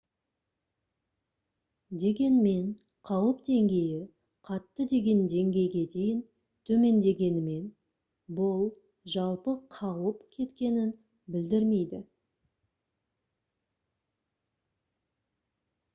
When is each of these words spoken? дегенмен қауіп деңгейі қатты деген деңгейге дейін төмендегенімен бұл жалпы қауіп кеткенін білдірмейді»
дегенмен 2.03 2.69
қауіп 3.09 3.41
деңгейі 3.49 3.99
қатты 4.47 4.87
деген 4.93 5.19
деңгейге 5.33 5.83
дейін 5.95 6.23
төмендегенімен 6.69 7.69
бұл 8.39 8.65
жалпы 9.17 9.55
қауіп 9.79 10.27
кеткенін 10.37 10.91
білдірмейді» 11.37 12.01